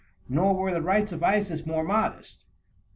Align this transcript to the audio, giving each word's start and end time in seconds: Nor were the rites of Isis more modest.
Nor 0.27 0.55
were 0.55 0.71
the 0.73 0.81
rites 0.81 1.11
of 1.11 1.21
Isis 1.21 1.63
more 1.63 1.83
modest. 1.83 2.43